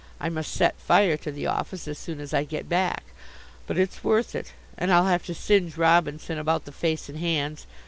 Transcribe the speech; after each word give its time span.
I 0.19 0.29
must 0.29 0.51
set 0.51 0.79
fire 0.79 1.15
to 1.17 1.31
the 1.31 1.45
office 1.45 1.87
as 1.87 1.99
soon 1.99 2.19
as 2.21 2.33
I 2.33 2.43
get 2.43 2.67
back. 2.67 3.03
But 3.67 3.77
it's 3.77 4.03
worth 4.03 4.33
it. 4.33 4.53
And 4.75 4.91
I'll 4.91 5.05
have 5.05 5.27
to 5.27 5.35
singe 5.35 5.77
Robinson 5.77 6.39
about 6.39 6.65
the 6.65 6.71
face 6.71 7.07
and 7.07 7.19
hands. 7.19 7.67